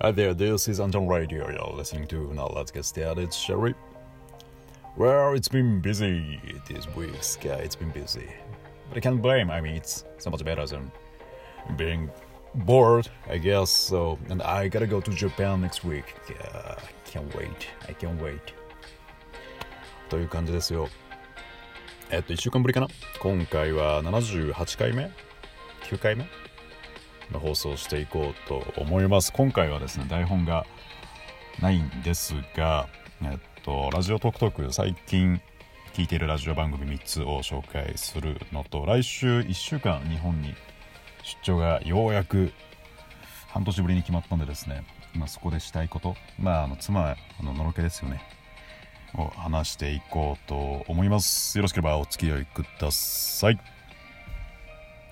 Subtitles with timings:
[0.00, 1.50] Hi there, this is Anton Radio.
[1.50, 3.74] You're listening to Now Let's Get Started, shall we?
[4.96, 7.60] Well, it's been busy this week, Sky.
[7.64, 8.28] It's been busy.
[8.88, 10.90] But I can't blame, I mean, it's so much better than
[11.76, 12.10] being
[12.54, 13.70] bored, I guess.
[13.70, 16.14] So, and I gotta go to Japan next week.
[16.28, 17.68] Yeah, I can't wait.
[17.88, 18.54] I can't wait.
[20.08, 20.88] という感じですよ。
[22.10, 22.88] えっと、1週間ぶりかな
[23.18, 25.10] 今回は78回目
[25.84, 26.28] ?9 回目の
[27.37, 29.31] 放送していこうと思います。
[29.31, 30.65] 今回はですね台本が
[31.61, 32.87] ないんですが
[33.21, 35.41] えっとラジオトクトク最近
[35.93, 40.55] 聞いているラジオ番組3つを紹介するのと来週1週間日本に
[41.23, 42.51] 出張がようやく
[43.49, 48.21] 半年ぶりに決まったんでですね、まあ、そこでしたいことまああの妻ののろけですよね
[49.15, 51.57] を話していこうと思います。
[51.57, 53.59] よろしければお付き合いください。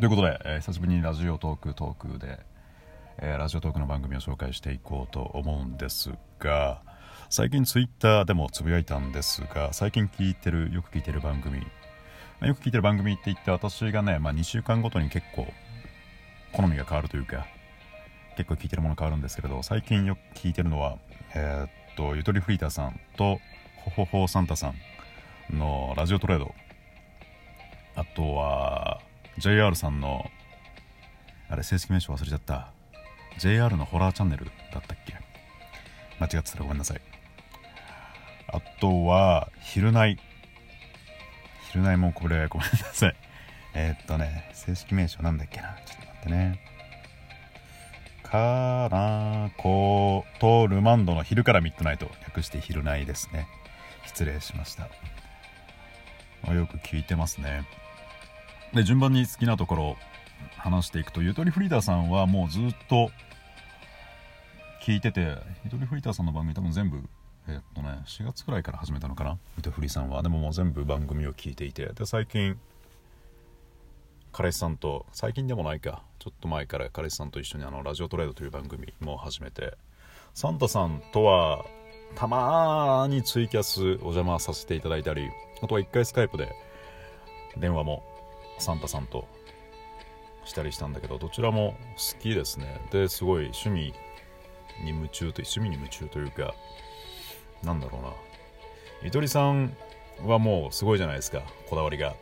[0.00, 2.40] ということで、えー、久しぶりにラジオトークトークで、
[3.18, 6.80] えー、ラジオトークの番組を紹介していこうと思うんですが
[7.28, 11.66] 最近ツイッターでもつぶやいたんですが最近聞いてるよく聞いてる番組、ま
[12.40, 15.46] あ、よく聞いてる番組って言って私がね、まあ、2週間ごとに結構
[16.52, 17.46] 好みが変わるというか
[18.36, 20.96] 結構聞いてるもの変わるんですけれど最近よく聞いてるのは
[21.34, 23.38] えー、っとゆとりフリーターさんと
[23.84, 24.72] ほほほサンタさ
[25.52, 26.54] んのラジオトレード。
[27.94, 29.02] あとは
[29.38, 30.30] JR さんの
[31.48, 32.68] あれ正式名称忘れちゃった。
[33.38, 35.14] JR のホラーチャンネルだったっけ？
[36.20, 37.00] 間違ってたらごめんなさい。
[38.48, 40.18] あとは昼ナイ。
[41.70, 43.16] 昼ナイもこれごめんなさい。
[43.74, 45.76] えー、っとね正式名称なんだっけな？
[45.86, 46.60] ちょっと待ってね。
[48.22, 52.10] カラコとルマンドの昼からミッドナイト。
[52.22, 53.46] 略して昼ナイですね。
[54.06, 54.84] 失礼しました。
[56.52, 57.64] よく聞いてますね。
[58.74, 59.96] で順番に好きなところ
[60.56, 63.10] 話していくとゆとりフリーダーさんはもうずっと
[64.82, 67.02] 聞いててゆとりフリーダーさんの番組多分全部
[67.48, 69.38] えっとね4月くらいから始めたのかな？
[69.56, 70.22] ゆとりフリさんは。
[70.22, 72.58] でももう全部番組を聞いていてで最近
[74.32, 76.02] 彼氏さんと最近でもないか。
[76.18, 79.76] ちょっと前から彼氏さんと一緒にあのラジオトレードという番組も始めて
[80.34, 81.64] サンタさんとは
[82.14, 85.28] たまにツイキャスお邪魔させていただいたり
[85.60, 86.54] あとは1回スカイプで
[87.56, 88.04] 電話も
[88.58, 89.26] サンタさんと
[90.44, 92.80] したりしたんだけどどちらも好きですね。
[92.90, 93.94] ですごい趣味
[94.82, 96.54] に夢中と趣味に夢中というか
[97.62, 98.08] なんだろうな。
[99.02, 99.76] ゆとりさん
[100.24, 102.14] はもうすごいじゃないですかこだわりが。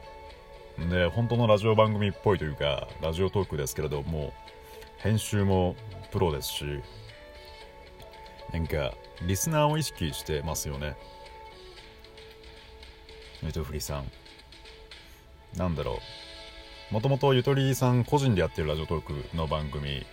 [0.78, 4.32] で本当のラジオ番組っぽいというかラジオトークですけれども
[4.98, 5.76] 編集も
[6.10, 6.64] プロですし
[8.52, 8.94] なんか
[9.26, 10.96] リスナーを意識してますよね。
[13.42, 14.19] ゆとふりさん。
[15.56, 16.00] なんだろ
[16.90, 16.94] う。
[16.94, 20.04] もともとゆとりさん個人でやってるラジオトークの番組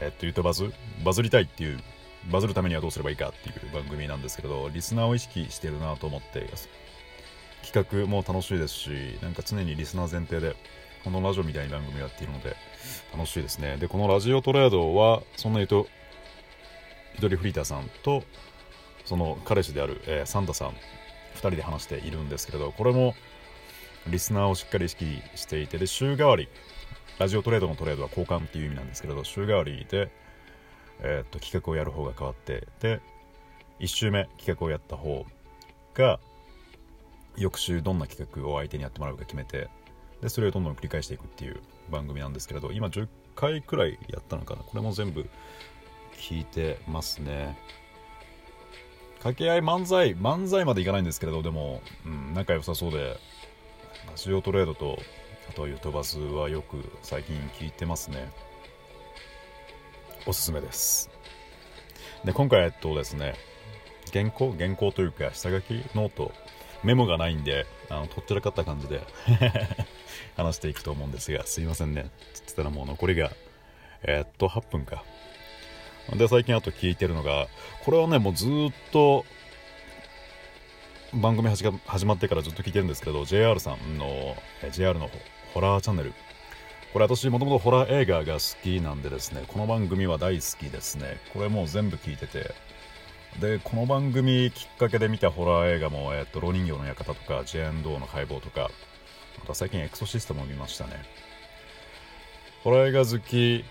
[0.00, 0.72] えっとゆとバズ？
[1.04, 1.78] バズりたいっていう
[2.30, 6.48] バズるためにはどうすればいいかっていう番組なんですけどリスナーを意識してるなと思って
[7.64, 8.90] 企画も楽しいですし
[9.22, 10.56] なんか常にリスナー前提で
[11.04, 12.56] このラジオみたいに番組をやっているので
[13.12, 13.76] 楽しいですね。
[13.76, 15.86] でこのラジオトレードはそんなゆと
[17.16, 18.24] ゆとりフリーターさんと
[19.04, 23.14] その彼氏である、えー、サンタさん2人で話しているんですけれどこれも
[24.08, 26.48] リスナーをしっかり意識していてで週替わり。
[27.18, 30.10] ラジオトレードのトレードは交換っていう意味なんですけれど週替わりで、
[31.00, 33.00] えー、っと企画をやる方が変わってで
[33.78, 35.24] 1週目企画をやった方
[35.94, 36.18] が
[37.36, 39.68] 翌週どんな企画を相手にやってもらうか決めて
[40.22, 43.06] でそれをどんどん繰り返していくっていう番組なんですけれど今10
[43.36, 44.62] 回くらいやったのかな。
[44.62, 45.28] これも全部
[46.16, 47.58] 聞いてますね。
[49.18, 53.18] 掛け合い漫才漫才までいかないんですけれどでも、うん、仲良さそうで
[54.10, 54.98] ラジオトレードと
[55.48, 58.30] あとはユトバスはよく最近聞いてますね。
[60.26, 61.10] おすすめです。
[62.24, 63.34] で今回えっとですね
[64.12, 64.54] 原稿？
[64.58, 66.32] 原稿というか下書きノート。
[66.84, 69.00] メモがないんであのとっちらかった感じで
[70.36, 72.10] 話していくと思うんですがすいませんね。
[72.34, 73.32] つってたらもう残りが
[74.02, 75.02] えー、っと8分か。
[76.12, 77.48] で最近あと聞いてるのが
[77.84, 78.50] これはねもうずっ
[78.92, 79.24] と
[81.20, 84.36] 番組始まってからずっと聞いてるんですけど JR さんの
[84.72, 85.08] JR の
[85.52, 86.12] ホラーチャンネル。
[86.92, 91.18] これ私もともとホラー映画が好きなんでですねこの番組は大好きですね。
[91.32, 92.54] これもう全部聞いてて。
[93.40, 98.70] でこの番組きっかけで見たホラー映画も、えっと、老人形の館とかジェーン・ドーの解剖とか
[99.42, 100.92] あと最近エクソシステムを見ましたね。
[102.62, 103.64] ホラー映画好き。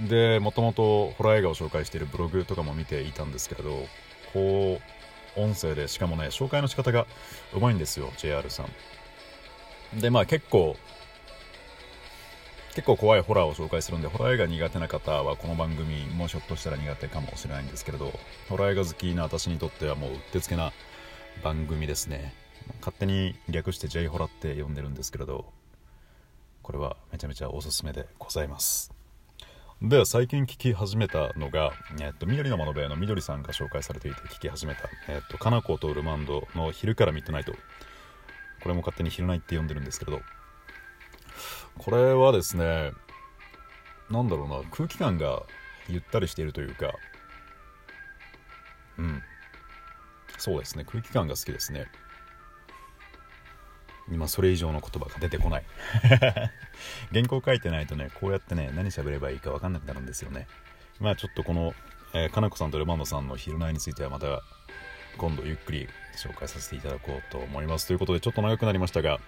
[0.00, 3.86] でもともとホラー映画を紹介しているブログとかも見ていたんですけれど
[4.32, 5.03] こう
[5.36, 7.06] 音声でしかもね紹介の仕方が
[7.54, 10.00] うまいんですよ JR さん。
[10.00, 10.76] でまあ結構
[12.74, 18.12] 結構怖いホラーを紹介するんでホラー映画苦手な方はこの番組もひょっとしたら苦手かもしれないんですけれど
[18.48, 20.72] ホラー映画好きな私にとってはもううってつけな
[21.42, 22.34] 番組ですね。
[22.80, 25.44] 勝手に略して J ホラって呼んでるんですけれど
[26.62, 28.93] これはめちゃめちゃおすすめでございます。
[29.82, 37.52] で最近聞き始めたのが、えっと、緑の窓辺の緑さんが紹介されていて聞き始めた、えっと、かなことルマンドの昼からミッドナイト。
[38.62, 40.22] これも勝手に昼ナイって呼んでるんですけれど。
[41.76, 42.92] これはですね
[44.10, 45.42] なんだろうな空気感が
[45.88, 46.92] ゆったりしているというか
[48.96, 49.22] うん。
[50.38, 51.86] そうですね空気感が好きですね。
[54.10, 55.64] 今それ以上の言葉が出てこない。
[57.12, 60.46] 原稿書いてないとねこうやってね何喋ればいいか分かんなくなるんですよね。
[61.00, 61.74] まあちょっとこの、
[62.12, 64.42] えー、かなこさんとルマンドさんの「昼寝」についてはまた
[65.16, 67.86] 今度ゆっくり紹介させていただこうと思います。
[67.86, 69.20] ということでちょっと長くなりましたが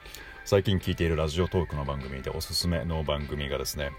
[0.45, 3.91] 最近聞いているラジオトークの番組でおすすめの番組がですね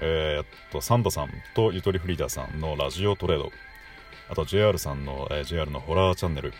[0.00, 3.50] えー、っとサンタさんとゆとりフリーダーさんのラジオトレード。
[4.30, 6.52] あと JR さんの、えー、JR のホラーチャンネル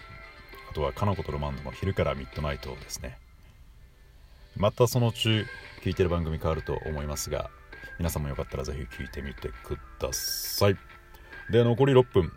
[0.71, 3.19] あとはかなことロマンドの昼からミッドナイトですね。
[4.57, 5.45] またそのうち
[5.83, 7.51] 聞いてる番組変わると思いますが
[7.99, 10.77] 皆さんもよかったらぜひ聞いてみてください。
[11.51, 12.33] で残り6分。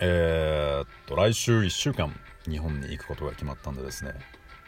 [0.00, 2.14] えー、っと来週1週間
[2.48, 4.12] 日本に行くことが決まったんでですね。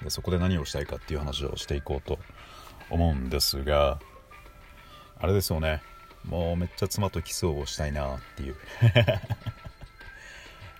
[0.03, 2.19] でそこで何をしたいかっていう話をしていこうと
[2.91, 3.99] 思うんですが
[5.19, 5.82] あれですよね。
[6.25, 8.56] もうめっちゃ妻とキスをしたいなっていう。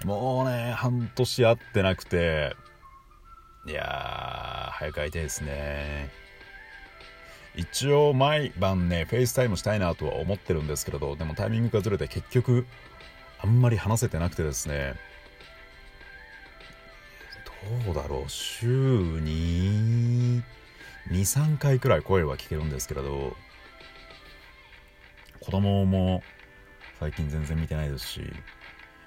[0.05, 2.55] もうね、半年会ってなくて、
[3.67, 6.11] いやー、早く会いたいですね。
[7.57, 12.67] 一応毎晩ね、 FaceTime したいなとは思ってるんですけれど、でもタイミングがずれて結局、
[13.43, 14.95] あんまり話せてなくてですね、
[17.85, 20.43] どうだろう、週に
[21.09, 23.37] 2、3回くらい声は聞けるんですけれど、
[25.41, 26.23] 子供も
[27.01, 28.21] 最近全然見てないですし、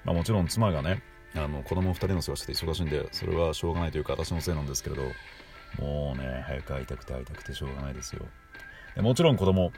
[0.04, 1.02] まあ、もちろん妻がね
[1.34, 5.02] あの子供2人の世話してて忙しいんでそれはしょうがないというか私のせいなんですけれど
[5.78, 8.26] もうね早く会いたくて会いたくてしょうがないですよ。
[8.96, 9.72] でもちろん子供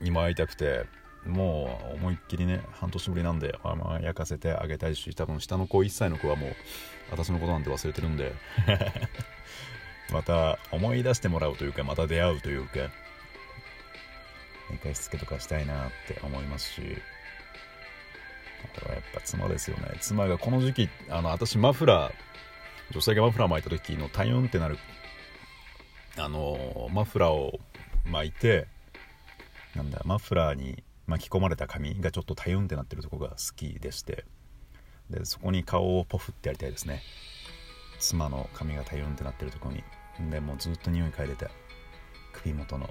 [0.00, 0.86] にも会いたくて
[1.26, 6.50] もう思いっきりね半年ぶりなんで甘やかせてあげたいし多分下の子1歳の子はもう
[7.10, 8.34] 私のことなんて忘れてるんで
[10.10, 12.90] また思い出してもらうというかまた出会うというか
[14.72, 16.82] 一回しつけとかしたいなって思いますし。
[18.70, 19.96] とはやっぱ妻ですよね。
[20.00, 22.12] 妻がこの時期あの私マフラー
[22.92, 24.78] 女性がマフラー巻いた時の体温ってなる
[26.16, 27.60] あのマフラーを
[28.04, 28.66] 巻いて
[29.76, 34.24] なんだマフラーに巻き込まれた髪がちょっと体温ってなってるとこが好きでして
[35.10, 37.02] でそこに顔をポフってやりたいですね。
[37.98, 39.82] 妻の髪が体温ってなってるとこに。
[40.30, 41.48] でもうずっと匂い嗅いでて
[42.32, 42.90] 首元の。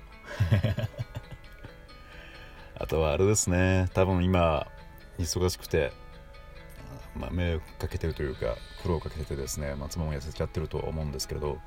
[2.75, 3.89] あとはあれですね。
[3.93, 4.67] 多分今
[5.19, 5.91] 忙しくて、
[7.15, 11.57] まあ、迷惑かけてるというか苦労をかけててですね、まあ、妻も痩せちゃってると思うんですけれど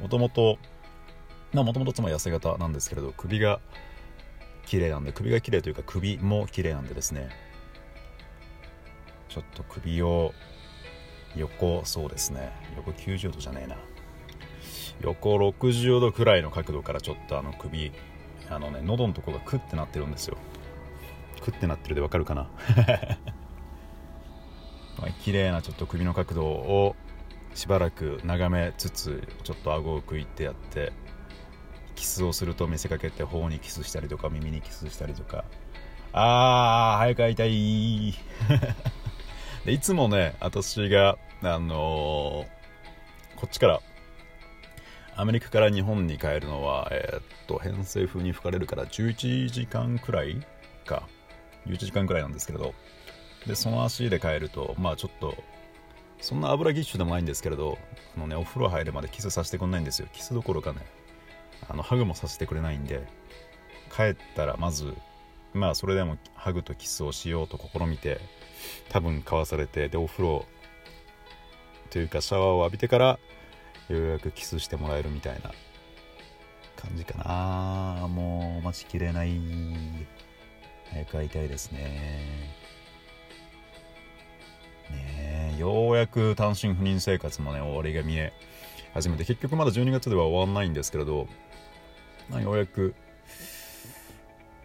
[0.00, 0.58] もともと
[1.52, 3.60] もともと妻痩せ型なんですけれど首が
[4.66, 7.28] 綺麗なんで首が綺麗というか首も綺麗なんでですね
[9.28, 10.32] ちょっと首を
[11.36, 13.76] 横そうですね横90度じゃねえな。
[15.00, 17.92] 横60度くらいの角度からちょっとあの首
[18.48, 20.36] あのね喉のとこがクッてなってるんですよ。
[21.44, 22.48] クッてなってるでわかるかな？
[24.98, 26.96] ま綺麗なちょっと首の角度を
[27.54, 30.92] しばらく眺めつつちょっと顎を食いてやって
[31.96, 35.44] キスをすると見せかけて頬にキスしたりとか耳にキスしたりとか。
[36.16, 38.14] あー早く会いたい。
[39.66, 43.80] でいつもね私があのー、こっちから
[45.16, 50.42] アメリカから日本に帰るのは、えー、っと偏西風に吹かれるから11時間くらい
[50.86, 51.06] か。
[51.66, 52.74] 11時間くらいなんですけれど。
[53.46, 55.36] でその足で帰るとまあちょっと
[56.20, 57.76] そんな油ぎっしゅでもないんですけれど
[58.16, 60.08] あの、ね、お風呂入るまでキスさせてくれないんですよ。
[60.12, 60.80] キスどころかね
[61.68, 63.06] あのハグもさせてくれないんで
[63.94, 64.94] 帰ったらまず
[65.52, 68.20] まあそれでもハグとキスをしようと試みて
[68.88, 70.46] 多分交わされてでお風呂
[71.90, 73.18] というかシャワーを浴びてから
[73.88, 75.52] ようやくキスしてもらえるみたいな
[76.76, 78.08] 感じかな。
[78.08, 79.38] もう待ちきれない。
[80.90, 82.54] 早く会いたいですね。
[84.90, 88.32] ねようやく単身赴任生活もね終わりが見え
[88.92, 91.26] 始めて結局まだ12月では終わんないんですけれど、
[92.30, 92.94] まあ、ようやく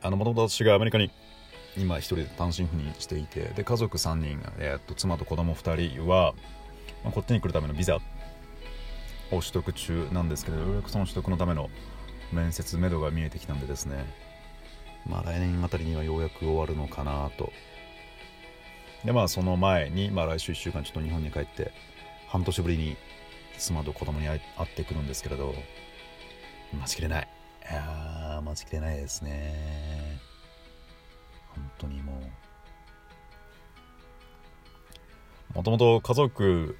[0.02, 1.12] あのもともと私がアメリカに
[1.78, 6.34] 今一人で単身赴任していてで家族3人、えー、っと妻と子供2人は、
[7.04, 8.02] まあ、こっちに来るためのビザを
[9.32, 11.70] 取得中なんですけどようやくその取得のための
[12.32, 14.29] 面接めどが見えてきたんでですね。
[15.08, 17.52] まあ来年あたりにはようやく終わるのかなと。
[19.06, 21.72] でまあその前に、まあ、来週1週間ちょっと日本に帰って
[22.28, 22.98] 半年ぶりに
[23.58, 24.42] 妻と子供に会っ
[24.76, 25.54] てくるんですけれど
[26.74, 27.28] 待ちきれない。
[27.70, 30.20] いや待ちきれないですね。
[31.56, 32.40] 本当にもう。
[35.56, 36.78] もともと家族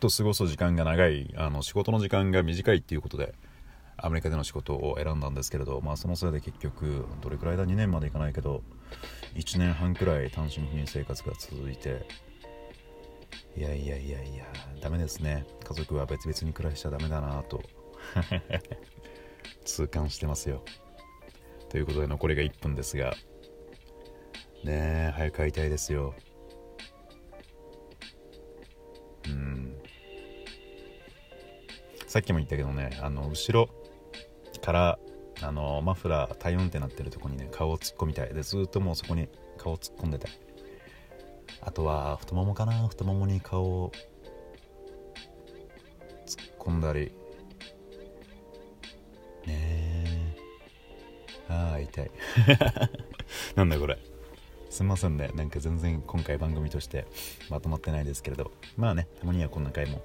[0.00, 3.34] と過ごす時間が長いあの仕事の時間が短いっていうことで
[4.00, 8.62] アメリカでの仕事を選んだんですけれど、まあ、そのせいで結局どれくらいだ？2年までいかないけど
[9.34, 12.06] 1年半くらい単身赴任生活が続いて
[13.56, 14.44] いやいやいやいや
[14.80, 15.46] ダメですね。
[15.64, 17.60] 家族は別々に暮らしちゃダメだなと
[19.64, 20.62] 痛感してますよ。
[21.68, 23.14] ということで残りが1分ですが
[24.64, 26.14] ねえ早く会いたいですよ。
[29.26, 29.76] うん。
[32.06, 33.68] さっきも言ったけどねあの後ろ
[34.58, 34.98] から
[35.42, 38.34] あのマフラー体温ってなってるとこにね顔を突っ込みたい。
[38.34, 40.28] でずっともうそこに顔を突っ込んでた
[41.60, 42.88] あとは太ももかな？
[42.88, 43.92] 太ももに顔を
[46.26, 47.12] 突っ込んだり。
[49.46, 50.36] ねえ。
[51.48, 52.10] ああ痛い。
[53.56, 53.98] なんだこれ。
[54.70, 55.30] すみませんね。
[55.34, 57.06] なんか全然今回番組として
[57.48, 58.52] まとまってないですけれど。
[58.76, 60.02] まあねたまにはこんな回も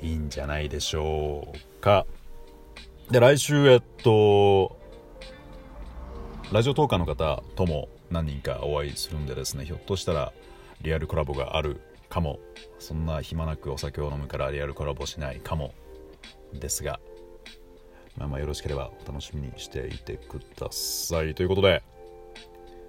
[0.00, 2.06] いいんじゃないでしょうか。
[3.12, 4.78] で来週えっと
[6.50, 10.32] ラジオトーカーの方とも何人かお会いするんでですねひょっとしたら
[10.80, 12.40] リアルコラボがあるかも。
[12.78, 15.74] そんな暇なくお酒を飲むからリアルコラボしないかも
[16.54, 17.00] ですが
[18.16, 21.34] まあまあよろしければお楽しみにしていてください。
[21.34, 21.82] ということで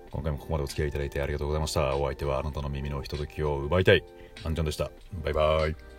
[0.10, 1.98] 今回もここまでお付き合いいただいてありがとうございました。
[1.98, 4.06] お相手はあなたの耳のひとときを奪いたい
[4.46, 4.90] あんちゃんでした。
[5.22, 5.93] バイバイ。